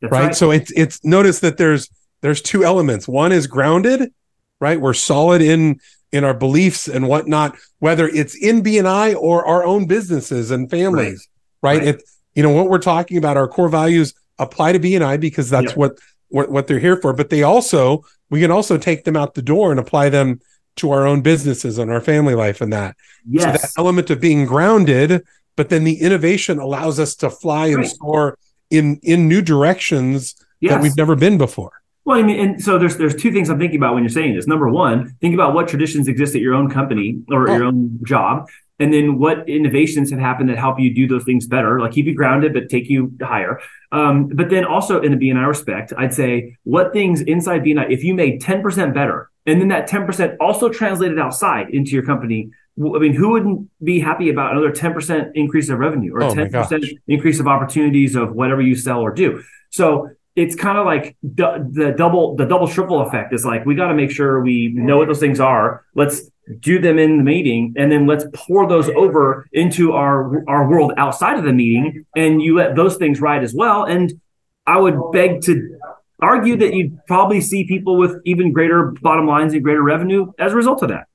That's 0.00 0.12
right? 0.12 0.26
right. 0.26 0.34
So 0.34 0.50
it's 0.50 0.70
it's 0.72 1.04
notice 1.04 1.40
that 1.40 1.58
there's 1.58 1.90
there's 2.22 2.40
two 2.40 2.64
elements. 2.64 3.06
One 3.06 3.32
is 3.32 3.46
grounded, 3.46 4.12
right? 4.60 4.80
We're 4.80 4.94
solid 4.94 5.42
in 5.42 5.80
in 6.12 6.24
our 6.24 6.34
beliefs 6.34 6.88
and 6.88 7.08
whatnot, 7.08 7.56
whether 7.78 8.08
it's 8.08 8.34
in 8.34 8.62
BNI 8.62 9.16
or 9.16 9.46
our 9.46 9.64
own 9.64 9.86
businesses 9.86 10.50
and 10.50 10.70
families, 10.70 11.28
right? 11.62 11.78
right? 11.78 11.86
right. 11.86 11.94
It, 11.96 12.02
you 12.34 12.42
know 12.42 12.50
what 12.50 12.68
we're 12.68 12.78
talking 12.78 13.16
about 13.16 13.36
our 13.36 13.48
core 13.48 13.68
values 13.68 14.14
apply 14.38 14.72
to 14.72 14.80
bni 14.80 15.20
because 15.20 15.50
that's 15.50 15.76
what, 15.76 15.98
what 16.28 16.50
what 16.50 16.66
they're 16.66 16.78
here 16.78 16.96
for 16.96 17.12
but 17.12 17.30
they 17.30 17.42
also 17.42 18.04
we 18.30 18.40
can 18.40 18.50
also 18.50 18.78
take 18.78 19.04
them 19.04 19.16
out 19.16 19.34
the 19.34 19.42
door 19.42 19.70
and 19.70 19.80
apply 19.80 20.08
them 20.08 20.40
to 20.76 20.90
our 20.92 21.06
own 21.06 21.20
businesses 21.20 21.78
and 21.78 21.90
our 21.90 22.00
family 22.00 22.34
life 22.34 22.60
and 22.60 22.72
that 22.72 22.96
yes. 23.28 23.42
so 23.42 23.52
that 23.52 23.72
element 23.78 24.10
of 24.10 24.20
being 24.20 24.46
grounded 24.46 25.22
but 25.56 25.68
then 25.68 25.84
the 25.84 26.00
innovation 26.00 26.58
allows 26.58 26.98
us 26.98 27.14
to 27.14 27.28
fly 27.28 27.66
and 27.66 27.78
right. 27.78 27.86
soar 27.88 28.38
in 28.70 28.98
in 29.02 29.28
new 29.28 29.42
directions 29.42 30.34
yes. 30.60 30.72
that 30.72 30.82
we've 30.82 30.96
never 30.96 31.16
been 31.16 31.36
before 31.36 31.72
well, 32.04 32.18
I 32.18 32.22
mean, 32.22 32.40
and 32.40 32.62
so 32.62 32.78
there's 32.78 32.96
there's 32.96 33.14
two 33.14 33.30
things 33.30 33.50
I'm 33.50 33.58
thinking 33.58 33.78
about 33.78 33.94
when 33.94 34.02
you're 34.02 34.10
saying 34.10 34.34
this. 34.34 34.46
Number 34.46 34.68
one, 34.68 35.16
think 35.20 35.34
about 35.34 35.54
what 35.54 35.68
traditions 35.68 36.08
exist 36.08 36.34
at 36.34 36.40
your 36.40 36.54
own 36.54 36.70
company 36.70 37.22
or 37.30 37.48
oh. 37.48 37.54
your 37.54 37.64
own 37.64 38.00
job, 38.04 38.48
and 38.80 38.92
then 38.92 39.18
what 39.18 39.46
innovations 39.48 40.10
have 40.10 40.18
happened 40.18 40.48
that 40.48 40.58
help 40.58 40.80
you 40.80 40.92
do 40.92 41.06
those 41.06 41.24
things 41.24 41.46
better, 41.46 41.78
like 41.78 41.92
keep 41.92 42.06
you 42.06 42.14
grounded 42.14 42.54
but 42.54 42.70
take 42.70 42.88
you 42.88 43.12
higher. 43.20 43.60
Um, 43.92 44.28
but 44.28 44.48
then 44.48 44.64
also 44.64 45.02
in 45.02 45.16
the 45.16 45.18
BNI 45.18 45.46
respect, 45.46 45.92
I'd 45.96 46.14
say 46.14 46.56
what 46.64 46.92
things 46.92 47.20
inside 47.20 47.62
BNI, 47.62 47.92
if 47.92 48.02
you 48.02 48.14
made 48.14 48.40
10% 48.40 48.94
better, 48.94 49.30
and 49.46 49.60
then 49.60 49.68
that 49.68 49.88
10% 49.88 50.36
also 50.40 50.70
translated 50.70 51.18
outside 51.18 51.70
into 51.70 51.90
your 51.90 52.04
company, 52.04 52.50
I 52.78 52.98
mean, 52.98 53.14
who 53.14 53.30
wouldn't 53.30 53.68
be 53.84 54.00
happy 54.00 54.30
about 54.30 54.52
another 54.52 54.72
10% 54.72 55.32
increase 55.34 55.68
of 55.68 55.78
revenue 55.78 56.14
or 56.14 56.22
oh 56.22 56.34
10% 56.34 56.98
increase 57.06 57.38
of 57.38 57.46
opportunities 57.46 58.14
of 58.16 58.32
whatever 58.32 58.62
you 58.62 58.74
sell 58.74 59.00
or 59.00 59.12
do? 59.12 59.42
So 59.70 60.10
it's 60.36 60.54
kind 60.54 60.78
of 60.78 60.86
like 60.86 61.16
the 61.22 61.94
double 61.96 62.36
the 62.36 62.46
double 62.46 62.68
triple 62.68 63.00
effect 63.02 63.34
is 63.34 63.44
like 63.44 63.66
we 63.66 63.74
got 63.74 63.88
to 63.88 63.94
make 63.94 64.10
sure 64.10 64.40
we 64.40 64.68
know 64.68 64.98
what 64.98 65.08
those 65.08 65.18
things 65.18 65.40
are 65.40 65.84
let's 65.94 66.30
do 66.58 66.80
them 66.80 66.98
in 66.98 67.18
the 67.18 67.22
meeting, 67.22 67.74
and 67.76 67.92
then 67.92 68.06
let's 68.06 68.24
pour 68.34 68.68
those 68.68 68.88
over 68.90 69.48
into 69.52 69.92
our 69.92 70.42
our 70.48 70.68
world 70.68 70.92
outside 70.96 71.38
of 71.38 71.44
the 71.44 71.52
meeting, 71.52 72.04
and 72.16 72.42
you 72.42 72.56
let 72.56 72.74
those 72.74 72.96
things 72.96 73.20
ride 73.20 73.44
as 73.44 73.54
well. 73.54 73.84
And 73.84 74.20
I 74.66 74.78
would 74.78 74.98
beg 75.12 75.42
to 75.42 75.78
argue 76.20 76.56
that 76.56 76.74
you'd 76.74 77.04
probably 77.06 77.40
see 77.40 77.64
people 77.64 77.96
with 77.96 78.16
even 78.24 78.52
greater 78.52 78.94
bottom 79.00 79.26
lines 79.26 79.52
and 79.54 79.62
greater 79.62 79.82
revenue 79.82 80.32
as 80.38 80.52
a 80.52 80.56
result 80.56 80.82
of 80.82 80.88
that. 80.88 81.06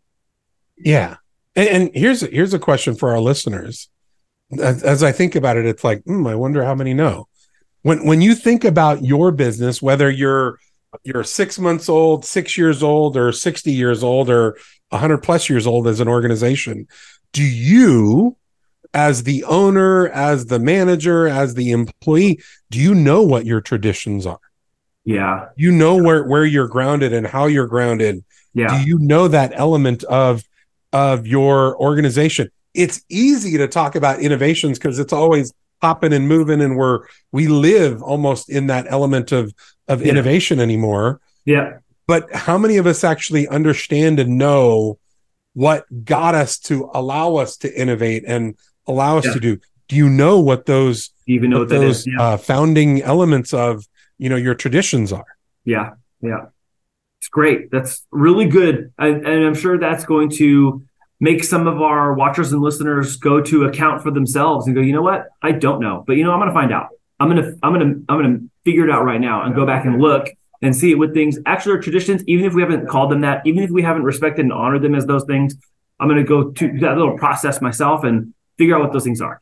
Yeah, 0.77 1.17
and, 1.55 1.69
and 1.69 1.91
here's 1.93 2.22
here's 2.22 2.53
a 2.53 2.60
question 2.60 2.95
for 2.95 3.12
our 3.12 3.19
listeners. 3.19 3.89
As, 4.60 4.84
as 4.84 5.03
I 5.03 5.12
think 5.12 5.36
about 5.36 5.57
it, 5.57 5.65
it's 5.65 5.84
like, 5.84 6.03
hmm, 6.03 6.27
I 6.27 6.36
wonder 6.36 6.63
how 6.63 6.75
many 6.75 6.93
know. 6.93 7.27
When 7.86 8.04
when 8.04 8.20
you 8.20 8.34
think 8.34 8.65
about 8.65 9.04
your 9.04 9.32
business, 9.32 9.80
whether 9.80 10.10
you're 10.10 10.58
you're 11.04 11.24
six 11.24 11.60
months 11.60 11.88
old, 11.88 12.25
six 12.25 12.58
years 12.58 12.82
old, 12.82 13.15
or 13.15 13.32
60 13.32 13.72
years 13.72 14.04
old, 14.04 14.27
or 14.27 14.58
100 14.89 15.20
plus 15.20 15.51
years 15.51 15.68
old 15.68 15.88
as 15.88 16.00
an 16.00 16.08
organization, 16.08 16.88
do 17.32 17.44
you, 17.44 18.38
as 18.96 19.22
the 19.22 19.44
owner, 19.44 20.08
as 20.08 20.48
the 20.48 20.58
manager, 20.58 21.27
as 21.27 21.54
the 21.54 21.70
employee, 21.70 22.42
do 22.72 22.80
you 22.80 22.96
know 22.96 23.22
what 23.22 23.46
your 23.46 23.62
traditions 23.62 24.25
are? 24.25 24.39
Yeah. 25.04 25.50
You 25.56 25.72
know 25.72 25.96
where, 25.96 26.24
where 26.24 26.44
you're 26.44 26.68
grounded 26.68 27.13
and 27.13 27.27
how 27.27 27.46
you're 27.46 27.68
grounded. 27.68 28.24
Yeah. 28.56 28.80
Do 28.80 28.89
you 28.89 28.98
know 28.98 29.27
that 29.27 29.51
element 29.54 30.04
of, 30.06 30.44
of 30.92 31.27
your 31.27 31.80
organization? 31.80 32.50
It's 32.74 33.06
easy 33.10 33.60
to 33.60 33.68
talk 33.68 33.94
about 33.94 34.22
innovations 34.22 34.80
because 34.80 34.98
it's 34.98 35.13
always 35.13 35.54
hopping 35.86 36.13
and 36.18 36.27
moving 36.36 36.60
and 36.65 36.74
we're 36.80 37.00
we 37.38 37.48
live 37.48 38.01
almost 38.12 38.50
in 38.50 38.63
that 38.74 38.86
element 38.98 39.32
of 39.39 39.54
of 39.88 39.98
Yeah. 40.01 40.12
innovation 40.12 40.60
anymore 40.68 41.06
Yeah. 41.46 41.68
but 42.08 42.24
how 42.46 42.58
many 42.63 42.75
of 42.82 42.86
us 42.88 43.04
actually 43.04 43.46
understand 43.60 44.20
and 44.20 44.32
know 44.46 44.98
what 45.54 45.80
got 46.15 46.34
us 46.44 46.51
to 46.70 46.89
allow 47.00 47.27
us 47.44 47.51
to 47.63 47.68
innovate 47.84 48.24
and 48.34 48.56
allow 48.92 49.13
us 49.20 49.25
Yeah. 49.25 49.34
to 49.38 49.39
do 49.48 49.51
do 49.88 49.96
you 50.01 50.10
know 50.10 50.36
what 50.50 50.65
those 50.65 50.98
even 51.36 51.48
know 51.51 51.60
what 51.60 51.70
those 51.70 51.98
is? 52.00 52.08
Yeah. 52.08 52.22
uh, 52.24 52.38
founding 52.38 52.92
elements 53.13 53.54
of 53.54 53.72
you 54.18 54.27
know 54.32 54.39
your 54.48 54.56
traditions 54.63 55.08
are 55.20 55.32
Yeah, 55.74 55.88
yeah. 56.32 56.44
It's 57.20 57.30
great. 57.42 57.62
That's 57.74 57.94
really 58.12 58.48
good. 58.60 58.75
And, 59.04 59.15
and 59.30 59.39
I'm 59.48 59.56
sure 59.63 59.75
that's 59.88 60.06
going 60.13 60.30
to 60.42 60.48
make 61.19 61.43
some 61.43 61.67
of 61.67 61.81
our 61.81 62.13
watchers 62.13 62.51
and 62.51 62.62
listeners 62.62 63.17
go 63.17 63.41
to 63.41 63.65
account 63.65 64.03
for 64.03 64.12
themselves 64.12 64.67
and 64.67 64.75
go, 64.75 64.81
you 64.81 64.93
know 64.93 65.01
what? 65.01 65.27
I 65.41 65.51
don't 65.51 65.79
know. 65.79 66.03
But 66.05 66.13
you 66.17 66.24
know, 66.24 66.31
I'm 66.31 66.39
gonna 66.39 66.53
find 66.53 66.74
out. 66.74 66.89
I'm 67.19 67.29
gonna 67.29 67.53
I'm 67.63 67.74
gonna 67.74 67.93
I'm 68.10 68.22
gonna 68.22 68.39
figure 68.65 68.84
it 68.84 68.91
out 68.91 69.05
right 69.05 69.22
now 69.22 69.43
and 69.43 69.55
go 69.55 69.65
back 69.65 69.86
and 69.86 70.01
look 70.01 70.27
and 70.62 70.75
see 70.75 70.95
what 70.95 71.13
things 71.13 71.38
actually 71.45 71.74
are 71.74 71.81
traditions, 71.81 72.24
even 72.27 72.45
if 72.45 72.53
we 72.53 72.62
haven't 72.62 72.88
called 72.88 73.12
them 73.12 73.22
that, 73.22 73.45
even 73.45 73.63
if 73.63 73.69
we 73.69 73.81
haven't 73.81 74.03
respected 74.03 74.43
and 74.43 74.53
honored 74.53 74.81
them 74.81 74.95
as 74.95 75.05
those 75.05 75.24
things, 75.25 75.55
I'm 76.00 76.07
gonna 76.10 76.24
go 76.24 76.51
to 76.51 76.79
that 76.79 76.98
little 76.98 77.17
process 77.17 77.62
myself 77.62 78.03
and 78.03 78.34
figure 78.57 78.75
out 78.75 78.81
what 78.81 78.93
those 78.93 79.03
things 79.03 79.22
are. 79.22 79.41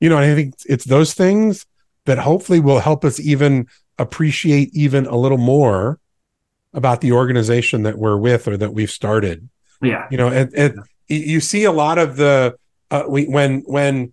you 0.00 0.08
know 0.10 0.16
and 0.18 0.30
i 0.30 0.34
think 0.34 0.54
it's 0.66 0.84
those 0.84 1.14
things 1.14 1.64
that 2.04 2.18
hopefully 2.18 2.60
will 2.60 2.80
help 2.80 3.02
us 3.04 3.18
even 3.18 3.66
appreciate 3.98 4.68
even 4.74 5.06
a 5.06 5.16
little 5.16 5.38
more 5.38 5.98
about 6.74 7.00
the 7.00 7.12
organization 7.12 7.82
that 7.84 7.96
we're 7.98 8.16
with 8.18 8.46
or 8.46 8.56
that 8.58 8.74
we've 8.74 8.90
started 8.90 9.48
Yeah. 9.82 10.06
you 10.10 10.16
know 10.16 10.28
and, 10.28 10.52
and 10.54 10.78
y- 10.78 10.84
you 11.08 11.40
see 11.40 11.64
a 11.64 11.72
lot 11.72 11.98
of 11.98 12.16
the 12.16 12.56
uh, 12.90 13.04
we, 13.08 13.26
when 13.26 13.60
when 13.66 14.12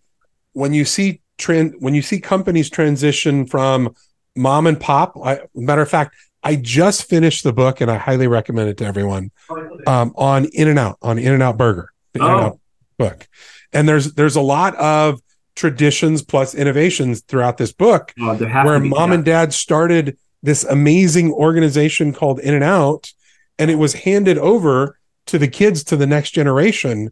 when 0.53 0.73
you 0.73 0.85
see 0.85 1.21
trend 1.37 1.75
when 1.79 1.93
you 1.93 2.01
see 2.01 2.19
companies 2.19 2.69
transition 2.69 3.45
from 3.47 3.95
mom 4.35 4.67
and 4.67 4.79
pop 4.79 5.15
I, 5.23 5.41
matter 5.55 5.81
of 5.81 5.89
fact 5.89 6.15
i 6.43 6.55
just 6.55 7.05
finished 7.09 7.43
the 7.43 7.53
book 7.53 7.81
and 7.81 7.89
i 7.89 7.97
highly 7.97 8.27
recommend 8.27 8.69
it 8.69 8.77
to 8.77 8.85
everyone 8.85 9.31
um, 9.87 10.13
on 10.15 10.45
in 10.45 10.67
and 10.67 10.77
out 10.79 10.97
on 11.01 11.17
in 11.19 11.31
and 11.33 11.41
out 11.43 11.57
burger 11.57 11.91
the 12.13 12.19
in 12.19 12.25
and 12.25 12.35
Oh. 12.35 12.43
out 12.47 12.59
book 12.97 13.27
and 13.71 13.87
there's 13.87 14.13
there's 14.13 14.35
a 14.35 14.41
lot 14.41 14.75
of 14.75 15.19
traditions 15.55 16.21
plus 16.23 16.55
innovations 16.55 17.21
throughout 17.21 17.57
this 17.57 17.71
book 17.71 18.11
has 18.17 18.65
where 18.65 18.79
mom 18.79 19.11
and 19.11 19.23
dad 19.25 19.53
started 19.53 20.17
this 20.41 20.63
amazing 20.65 21.31
organization 21.31 22.11
called 22.11 22.37
In 22.39 22.53
and 22.53 22.63
Out, 22.65 23.13
and 23.57 23.71
it 23.71 23.75
was 23.75 23.93
handed 23.93 24.37
over 24.37 24.99
to 25.27 25.37
the 25.37 25.47
kids 25.47 25.83
to 25.85 25.95
the 25.95 26.07
next 26.07 26.31
generation. 26.31 27.11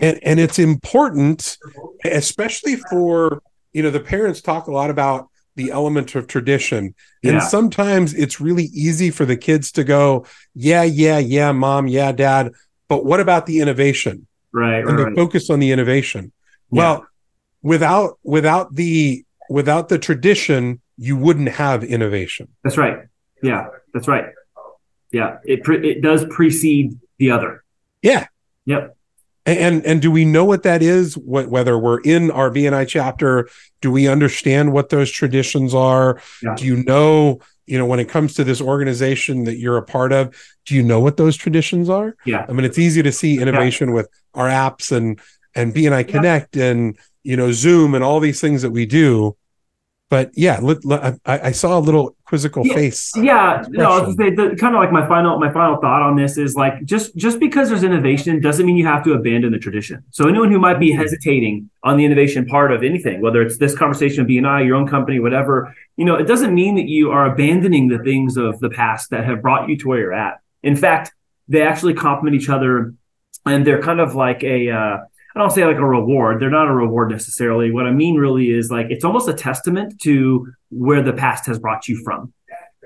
And 0.00 0.18
and 0.22 0.40
it's 0.40 0.58
important, 0.58 1.56
especially 2.04 2.76
for 2.76 3.42
you 3.72 3.82
know, 3.82 3.90
the 3.90 4.00
parents 4.00 4.40
talk 4.40 4.68
a 4.68 4.72
lot 4.72 4.88
about 4.90 5.28
the 5.56 5.70
element 5.72 6.14
of 6.14 6.26
tradition. 6.26 6.94
And 7.24 7.34
Yeah. 7.34 7.38
sometimes 7.40 8.14
it's 8.14 8.40
really 8.40 8.64
easy 8.64 9.10
for 9.10 9.24
the 9.24 9.36
kids 9.36 9.72
to 9.72 9.84
go, 9.84 10.26
Yeah, 10.54 10.82
yeah, 10.84 11.18
yeah, 11.18 11.52
mom, 11.52 11.88
yeah, 11.88 12.12
dad. 12.12 12.52
But 12.88 13.04
what 13.04 13.20
about 13.20 13.46
the 13.46 13.60
innovation? 13.60 14.26
right, 14.52 14.78
and 14.78 14.86
right, 14.90 14.96
they 14.96 15.04
right. 15.04 15.16
focus 15.16 15.50
on 15.50 15.58
the 15.58 15.72
innovation. 15.72 16.32
Yeah. 16.70 16.78
Well, 16.80 17.06
without 17.62 18.18
without 18.22 18.74
the 18.74 19.24
without 19.50 19.88
the 19.88 19.98
tradition, 19.98 20.80
you 20.96 21.16
wouldn't 21.16 21.48
have 21.48 21.82
innovation. 21.82 22.48
That's 22.62 22.76
right. 22.78 22.98
Yeah, 23.42 23.66
that's 23.92 24.06
right. 24.08 24.26
Yeah, 25.10 25.38
it 25.44 25.64
pre- 25.64 25.88
it 25.90 26.00
does 26.00 26.24
precede 26.26 26.98
the 27.18 27.30
other. 27.30 27.64
Yeah. 28.02 28.26
Yep. 28.66 28.96
And 29.46 29.84
and 29.84 30.00
do 30.00 30.10
we 30.10 30.24
know 30.24 30.44
what 30.44 30.62
that 30.62 30.82
is? 30.82 31.18
What 31.18 31.48
whether 31.48 31.78
we're 31.78 32.00
in 32.00 32.30
our 32.30 32.50
BNI 32.50 32.88
chapter, 32.88 33.48
do 33.82 33.90
we 33.90 34.08
understand 34.08 34.72
what 34.72 34.88
those 34.88 35.10
traditions 35.10 35.74
are? 35.74 36.20
Yeah. 36.42 36.54
Do 36.54 36.64
you 36.64 36.82
know, 36.84 37.40
you 37.66 37.76
know, 37.76 37.84
when 37.84 38.00
it 38.00 38.08
comes 38.08 38.34
to 38.34 38.44
this 38.44 38.62
organization 38.62 39.44
that 39.44 39.58
you're 39.58 39.76
a 39.76 39.82
part 39.82 40.12
of, 40.12 40.34
do 40.64 40.74
you 40.74 40.82
know 40.82 40.98
what 41.00 41.18
those 41.18 41.36
traditions 41.36 41.90
are? 41.90 42.16
Yeah. 42.24 42.46
I 42.48 42.52
mean, 42.52 42.64
it's 42.64 42.78
easy 42.78 43.02
to 43.02 43.12
see 43.12 43.38
innovation 43.38 43.92
with 43.92 44.08
our 44.32 44.48
apps 44.48 44.90
and 44.90 45.20
and 45.54 45.74
BNI 45.74 46.08
Connect 46.08 46.56
and 46.56 46.98
you 47.22 47.36
know 47.36 47.52
Zoom 47.52 47.94
and 47.94 48.02
all 48.02 48.20
these 48.20 48.40
things 48.40 48.62
that 48.62 48.70
we 48.70 48.86
do. 48.86 49.36
But 50.10 50.30
yeah, 50.34 50.60
let, 50.60 50.84
let- 50.84 51.18
I, 51.24 51.38
I 51.48 51.52
saw 51.52 51.78
a 51.78 51.80
little 51.80 52.14
quizzical 52.26 52.64
Yeah. 52.66 52.74
face. 52.74 53.10
Yeah, 53.16 53.62
no, 53.70 54.12
say 54.16 54.30
the, 54.30 54.54
kind 54.60 54.74
of 54.74 54.80
like 54.80 54.92
my 54.92 55.06
final 55.08 55.38
my 55.38 55.50
final 55.52 55.76
thought 55.80 56.02
on 56.02 56.14
this 56.16 56.36
is 56.36 56.54
like 56.54 56.84
just 56.84 57.16
just 57.16 57.40
because 57.40 57.68
there's 57.70 57.82
innovation 57.84 58.40
doesn't 58.40 58.66
mean 58.66 58.76
you 58.76 58.86
have 58.86 59.02
to 59.04 59.14
abandon 59.14 59.52
the 59.52 59.58
tradition. 59.58 60.04
So 60.10 60.28
anyone 60.28 60.50
who 60.52 60.58
might 60.58 60.78
be 60.78 60.92
hesitating 60.92 61.70
on 61.82 61.96
the 61.96 62.04
innovation 62.04 62.44
part 62.46 62.70
of 62.70 62.82
anything, 62.82 63.22
whether 63.22 63.40
it's 63.42 63.56
this 63.56 63.76
conversation 63.76 64.20
of 64.20 64.26
BNI, 64.26 64.66
your 64.66 64.76
own 64.76 64.86
company, 64.86 65.20
whatever, 65.20 65.74
you 65.96 66.04
know, 66.04 66.16
it 66.16 66.24
doesn't 66.24 66.54
mean 66.54 66.74
that 66.76 66.86
you 66.86 67.10
are 67.10 67.26
abandoning 67.32 67.88
the 67.88 67.98
things 67.98 68.36
of 68.36 68.60
the 68.60 68.70
past 68.70 69.10
that 69.10 69.24
have 69.24 69.40
brought 69.40 69.68
you 69.68 69.76
to 69.78 69.88
where 69.88 69.98
you're 69.98 70.12
at. 70.12 70.38
In 70.62 70.76
fact, 70.76 71.12
they 71.48 71.62
actually 71.62 71.94
complement 71.94 72.36
each 72.40 72.48
other, 72.48 72.94
and 73.46 73.66
they're 73.66 73.82
kind 73.82 74.00
of 74.00 74.14
like 74.14 74.42
a 74.44 74.70
uh, 74.70 74.96
I 75.34 75.40
don't 75.40 75.50
say 75.50 75.64
like 75.64 75.76
a 75.76 75.84
reward. 75.84 76.40
They're 76.40 76.50
not 76.50 76.68
a 76.68 76.74
reward 76.74 77.10
necessarily. 77.10 77.72
What 77.72 77.86
I 77.86 77.90
mean 77.90 78.16
really 78.16 78.50
is 78.50 78.70
like 78.70 78.86
it's 78.90 79.04
almost 79.04 79.28
a 79.28 79.34
testament 79.34 80.00
to 80.02 80.52
where 80.70 81.02
the 81.02 81.12
past 81.12 81.46
has 81.46 81.58
brought 81.58 81.88
you 81.88 82.00
from. 82.04 82.32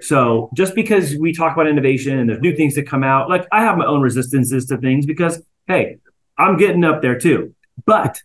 So 0.01 0.51
just 0.55 0.75
because 0.75 1.17
we 1.17 1.33
talk 1.33 1.55
about 1.55 1.67
innovation 1.67 2.19
and 2.19 2.29
there's 2.29 2.41
new 2.41 2.57
things 2.57 2.75
that 2.77 2.87
come 2.87 3.05
out, 3.05 3.29
like 3.29 3.47
I 3.53 3.63
have 3.63 3.77
my 3.77 3.85
own 3.85 4.01
resistances 4.01 4.67
to 4.67 4.79
things 4.79 5.05
because 5.05 5.43
hey, 5.67 5.99
I'm 6.39 6.57
getting 6.57 6.85
up 6.85 7.03
there 7.03 7.19
too. 7.19 7.55
But 7.87 8.21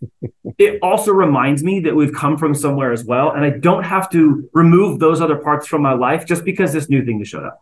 it 0.58 0.80
also 0.82 1.12
reminds 1.12 1.64
me 1.64 1.82
that 1.82 1.96
we've 1.96 2.14
come 2.14 2.38
from 2.38 2.56
somewhere 2.56 2.92
as 2.92 3.06
well, 3.06 3.32
and 3.32 3.46
I 3.46 3.52
don't 3.52 3.84
have 3.84 4.10
to 4.12 4.50
remove 4.54 5.00
those 5.00 5.22
other 5.22 5.38
parts 5.38 5.68
from 5.68 5.82
my 5.82 5.94
life 5.94 6.26
just 6.26 6.44
because 6.44 6.74
this 6.74 6.90
new 6.90 7.06
thing 7.06 7.20
has 7.20 7.28
showed 7.28 7.44
up. 7.44 7.62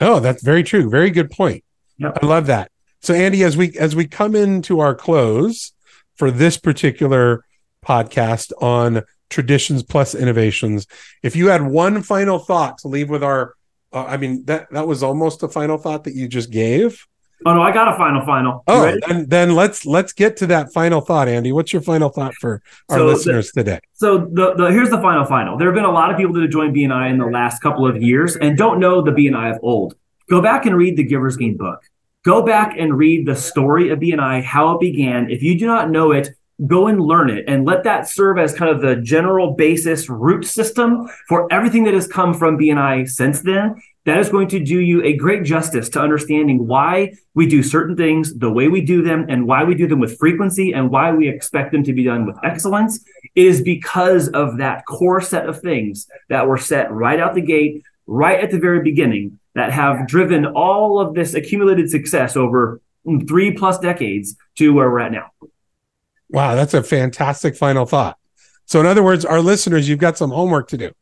Oh, 0.00 0.20
that's 0.20 0.42
very 0.42 0.62
true. 0.62 0.88
Very 0.88 1.10
good 1.10 1.30
point. 1.30 1.64
Yep. 1.98 2.18
I 2.22 2.26
love 2.26 2.46
that. 2.46 2.70
So 3.00 3.14
Andy, 3.14 3.42
as 3.42 3.56
we 3.56 3.76
as 3.78 3.94
we 3.96 4.06
come 4.06 4.34
into 4.34 4.80
our 4.80 4.94
close 4.94 5.73
for 6.16 6.30
this 6.30 6.56
particular 6.56 7.44
podcast 7.84 8.52
on 8.62 9.02
traditions 9.30 9.82
plus 9.82 10.14
innovations, 10.14 10.86
if 11.22 11.34
you 11.36 11.48
had 11.48 11.62
one 11.62 12.02
final 12.02 12.38
thought 12.38 12.78
to 12.78 12.88
leave 12.88 13.10
with 13.10 13.22
our, 13.22 13.54
uh, 13.92 14.04
I 14.04 14.16
mean 14.16 14.44
that 14.46 14.70
that 14.72 14.86
was 14.86 15.02
almost 15.02 15.42
a 15.42 15.48
final 15.48 15.78
thought 15.78 16.04
that 16.04 16.14
you 16.14 16.28
just 16.28 16.50
gave. 16.50 17.06
Oh 17.46 17.52
no, 17.52 17.60
I 17.62 17.72
got 17.72 17.88
a 17.92 17.96
final 17.98 18.24
final. 18.24 18.64
You 18.68 18.74
Oh, 18.74 18.84
ready? 18.84 19.00
then 19.06 19.26
then 19.28 19.54
let's 19.54 19.84
let's 19.84 20.12
get 20.12 20.36
to 20.38 20.46
that 20.46 20.72
final 20.72 21.00
thought, 21.00 21.28
Andy. 21.28 21.52
What's 21.52 21.72
your 21.72 21.82
final 21.82 22.08
thought 22.08 22.32
for 22.40 22.62
our 22.88 22.98
So 22.98 23.06
the- 23.06 23.12
listeners 23.12 23.52
today? 23.52 23.80
So 23.92 24.18
the, 24.18 24.54
the 24.54 24.66
here's 24.72 24.90
the 24.90 25.00
final 25.00 25.24
final. 25.26 25.58
There 25.58 25.68
have 25.68 25.74
been 25.74 25.84
a 25.84 25.90
lot 25.92 26.10
of 26.10 26.16
people 26.16 26.32
that 26.34 26.42
have 26.42 26.50
joined 26.50 26.74
BNI 26.74 27.10
in 27.10 27.18
the 27.18 27.26
last 27.26 27.60
couple 27.60 27.86
of 27.86 28.00
years 28.02 28.36
and 28.36 28.56
don't 28.56 28.78
know 28.80 29.02
the 29.02 29.10
BNI 29.10 29.50
of 29.54 29.58
old. 29.62 29.94
Go 30.30 30.40
back 30.40 30.64
and 30.64 30.74
read 30.76 30.96
the 30.96 31.04
Giver's 31.04 31.36
Gain 31.36 31.56
book. 31.56 31.80
Go 32.24 32.42
back 32.42 32.76
and 32.78 32.96
read 32.96 33.26
the 33.26 33.36
story 33.36 33.90
of 33.90 33.98
BNI, 33.98 34.42
how 34.42 34.74
it 34.74 34.80
began. 34.80 35.30
If 35.30 35.42
you 35.42 35.58
do 35.58 35.66
not 35.66 35.90
know 35.90 36.12
it, 36.12 36.30
go 36.66 36.86
and 36.86 36.98
learn 36.98 37.28
it 37.28 37.44
and 37.46 37.66
let 37.66 37.84
that 37.84 38.08
serve 38.08 38.38
as 38.38 38.54
kind 38.54 38.70
of 38.70 38.80
the 38.80 38.96
general 38.96 39.52
basis 39.52 40.08
root 40.08 40.46
system 40.46 41.06
for 41.28 41.52
everything 41.52 41.84
that 41.84 41.92
has 41.92 42.06
come 42.06 42.32
from 42.32 42.56
BNI 42.56 43.06
since 43.10 43.42
then. 43.42 43.78
That 44.06 44.20
is 44.20 44.30
going 44.30 44.48
to 44.48 44.58
do 44.58 44.80
you 44.80 45.02
a 45.02 45.14
great 45.16 45.44
justice 45.44 45.90
to 45.90 46.00
understanding 46.00 46.66
why 46.66 47.12
we 47.34 47.46
do 47.46 47.62
certain 47.62 47.94
things, 47.94 48.34
the 48.34 48.50
way 48.50 48.68
we 48.68 48.80
do 48.80 49.02
them, 49.02 49.26
and 49.28 49.46
why 49.46 49.64
we 49.64 49.74
do 49.74 49.86
them 49.86 50.00
with 50.00 50.18
frequency, 50.18 50.72
and 50.72 50.90
why 50.90 51.12
we 51.12 51.28
expect 51.28 51.72
them 51.72 51.84
to 51.84 51.92
be 51.92 52.04
done 52.04 52.24
with 52.24 52.38
excellence. 52.42 53.04
It 53.34 53.46
is 53.46 53.60
because 53.60 54.28
of 54.28 54.56
that 54.58 54.86
core 54.86 55.20
set 55.20 55.46
of 55.46 55.60
things 55.60 56.06
that 56.30 56.46
were 56.46 56.56
set 56.56 56.90
right 56.90 57.20
out 57.20 57.34
the 57.34 57.42
gate, 57.42 57.82
right 58.06 58.42
at 58.42 58.50
the 58.50 58.58
very 58.58 58.82
beginning, 58.82 59.40
that 59.54 59.72
have 59.72 60.06
driven 60.06 60.46
all 60.46 61.00
of 61.00 61.14
this 61.14 61.34
accumulated 61.34 61.90
success 61.90 62.36
over 62.36 62.80
three 63.28 63.52
plus 63.52 63.78
decades 63.78 64.36
to 64.56 64.72
where 64.72 64.90
we're 64.90 65.00
at 65.00 65.12
now. 65.12 65.30
Wow, 66.28 66.54
that's 66.54 66.74
a 66.74 66.82
fantastic 66.82 67.56
final 67.56 67.86
thought. 67.86 68.18
So, 68.66 68.80
in 68.80 68.86
other 68.86 69.02
words, 69.02 69.24
our 69.24 69.40
listeners, 69.40 69.88
you've 69.88 69.98
got 69.98 70.16
some 70.16 70.30
homework 70.30 70.68
to 70.68 70.78
do. 70.78 70.92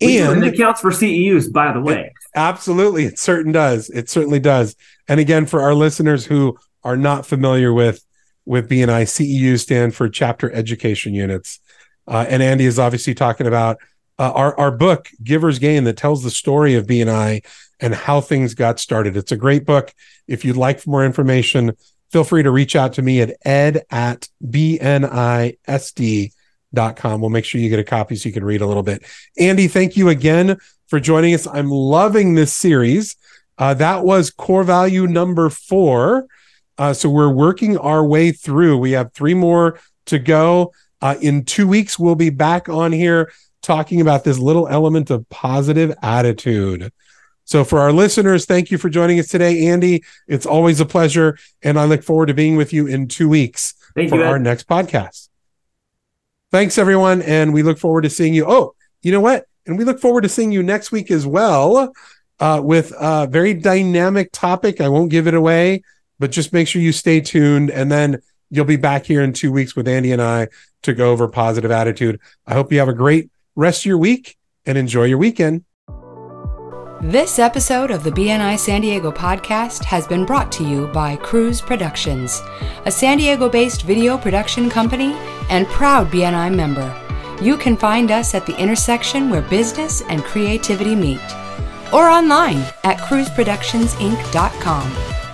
And 0.00 0.44
it 0.44 0.56
counts 0.58 0.82
for 0.82 0.90
CEUs, 0.90 1.50
by 1.50 1.72
the 1.72 1.80
way. 1.80 2.00
It, 2.00 2.12
absolutely, 2.36 3.04
it 3.04 3.18
certain 3.18 3.52
does. 3.52 3.88
It 3.90 4.10
certainly 4.10 4.38
does. 4.38 4.76
And 5.08 5.18
again, 5.18 5.46
for 5.46 5.62
our 5.62 5.74
listeners 5.74 6.26
who 6.26 6.58
are 6.84 6.96
not 6.96 7.26
familiar 7.26 7.72
with 7.72 8.04
with 8.44 8.68
BNI, 8.68 9.02
CEU 9.02 9.58
stand 9.58 9.94
for 9.94 10.08
Chapter 10.08 10.52
Education 10.52 11.14
Units. 11.14 11.58
Uh, 12.06 12.24
and 12.28 12.42
Andy 12.42 12.64
is 12.64 12.78
obviously 12.78 13.14
talking 13.14 13.46
about 13.46 13.78
uh, 14.18 14.30
our 14.32 14.58
our 14.58 14.70
book, 14.70 15.08
Giver's 15.22 15.58
Gain, 15.58 15.84
that 15.84 15.96
tells 15.96 16.22
the 16.22 16.30
story 16.30 16.74
of 16.74 16.86
BNI 16.86 17.44
and 17.80 17.94
how 17.94 18.20
things 18.20 18.54
got 18.54 18.80
started. 18.80 19.16
It's 19.16 19.32
a 19.32 19.36
great 19.36 19.64
book. 19.64 19.92
If 20.26 20.44
you'd 20.44 20.56
like 20.56 20.86
more 20.86 21.04
information, 21.04 21.72
feel 22.10 22.24
free 22.24 22.42
to 22.42 22.50
reach 22.50 22.76
out 22.76 22.94
to 22.94 23.02
me 23.02 23.20
at 23.20 23.36
ed 23.44 23.84
at 23.90 24.28
bnisd 24.44 26.30
com. 26.96 27.20
We'll 27.20 27.30
make 27.30 27.44
sure 27.44 27.60
you 27.60 27.70
get 27.70 27.78
a 27.78 27.84
copy 27.84 28.16
so 28.16 28.28
you 28.28 28.32
can 28.32 28.44
read 28.44 28.60
a 28.60 28.66
little 28.66 28.82
bit. 28.82 29.02
Andy, 29.38 29.68
thank 29.68 29.96
you 29.96 30.08
again 30.08 30.58
for 30.88 31.00
joining 31.00 31.34
us. 31.34 31.46
I'm 31.46 31.70
loving 31.70 32.34
this 32.34 32.54
series. 32.54 33.16
Uh, 33.58 33.74
that 33.74 34.04
was 34.04 34.30
core 34.30 34.64
value 34.64 35.06
number 35.06 35.48
four. 35.48 36.26
Uh, 36.78 36.92
so 36.92 37.08
we're 37.08 37.32
working 37.32 37.78
our 37.78 38.04
way 38.04 38.32
through. 38.32 38.76
We 38.76 38.92
have 38.92 39.12
three 39.14 39.34
more 39.34 39.80
to 40.06 40.18
go. 40.18 40.72
Uh, 41.00 41.16
in 41.20 41.44
two 41.44 41.66
weeks, 41.66 41.98
we'll 41.98 42.14
be 42.14 42.30
back 42.30 42.68
on 42.68 42.92
here 42.92 43.32
talking 43.62 44.00
about 44.00 44.24
this 44.24 44.38
little 44.38 44.68
element 44.68 45.10
of 45.10 45.28
positive 45.28 45.94
attitude. 46.02 46.92
So, 47.46 47.64
for 47.64 47.78
our 47.78 47.92
listeners, 47.92 48.44
thank 48.44 48.72
you 48.72 48.76
for 48.76 48.90
joining 48.90 49.20
us 49.20 49.28
today, 49.28 49.68
Andy. 49.68 50.02
It's 50.26 50.46
always 50.46 50.80
a 50.80 50.84
pleasure. 50.84 51.38
And 51.62 51.78
I 51.78 51.84
look 51.84 52.02
forward 52.02 52.26
to 52.26 52.34
being 52.34 52.56
with 52.56 52.72
you 52.72 52.88
in 52.88 53.06
two 53.06 53.28
weeks 53.28 53.74
thank 53.94 54.10
for 54.10 54.16
you, 54.16 54.24
our 54.24 54.38
next 54.38 54.68
podcast. 54.68 55.28
Thanks, 56.50 56.76
everyone. 56.76 57.22
And 57.22 57.54
we 57.54 57.62
look 57.62 57.78
forward 57.78 58.02
to 58.02 58.10
seeing 58.10 58.34
you. 58.34 58.46
Oh, 58.48 58.74
you 59.00 59.12
know 59.12 59.20
what? 59.20 59.46
And 59.64 59.78
we 59.78 59.84
look 59.84 60.00
forward 60.00 60.22
to 60.22 60.28
seeing 60.28 60.50
you 60.50 60.62
next 60.64 60.90
week 60.90 61.08
as 61.10 61.24
well 61.24 61.92
uh, 62.40 62.60
with 62.64 62.92
a 62.98 63.28
very 63.28 63.54
dynamic 63.54 64.30
topic. 64.32 64.80
I 64.80 64.88
won't 64.88 65.12
give 65.12 65.28
it 65.28 65.34
away, 65.34 65.82
but 66.18 66.32
just 66.32 66.52
make 66.52 66.66
sure 66.66 66.82
you 66.82 66.90
stay 66.90 67.20
tuned. 67.20 67.70
And 67.70 67.92
then 67.92 68.22
you'll 68.50 68.64
be 68.64 68.76
back 68.76 69.06
here 69.06 69.22
in 69.22 69.32
two 69.32 69.52
weeks 69.52 69.76
with 69.76 69.86
Andy 69.86 70.10
and 70.10 70.20
I 70.22 70.48
to 70.82 70.94
go 70.94 71.12
over 71.12 71.28
positive 71.28 71.70
attitude. 71.70 72.20
I 72.44 72.54
hope 72.54 72.72
you 72.72 72.80
have 72.80 72.88
a 72.88 72.92
great 72.92 73.30
rest 73.54 73.82
of 73.82 73.86
your 73.86 73.98
week 73.98 74.36
and 74.64 74.76
enjoy 74.76 75.04
your 75.04 75.18
weekend. 75.18 75.64
This 77.02 77.38
episode 77.38 77.90
of 77.90 78.02
the 78.02 78.10
BNI 78.10 78.58
San 78.58 78.80
Diego 78.80 79.12
podcast 79.12 79.84
has 79.84 80.06
been 80.06 80.24
brought 80.24 80.50
to 80.52 80.64
you 80.64 80.86
by 80.88 81.16
Cruise 81.16 81.60
Productions, 81.60 82.42
a 82.86 82.90
San 82.90 83.18
Diego 83.18 83.50
based 83.50 83.82
video 83.82 84.16
production 84.16 84.70
company 84.70 85.12
and 85.50 85.66
proud 85.66 86.10
BNI 86.10 86.54
member. 86.54 86.90
You 87.42 87.58
can 87.58 87.76
find 87.76 88.10
us 88.10 88.34
at 88.34 88.46
the 88.46 88.58
intersection 88.58 89.28
where 89.28 89.42
business 89.42 90.00
and 90.08 90.24
creativity 90.24 90.94
meet, 90.94 91.20
or 91.92 92.08
online 92.08 92.64
at 92.82 92.96
cruiseproductionsinc.com. 93.00 95.25